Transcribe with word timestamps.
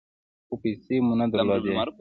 خو 0.47 0.55
پیسې 0.63 0.95
مو 1.05 1.13
نه 1.21 1.25
درلودې. 1.31 1.71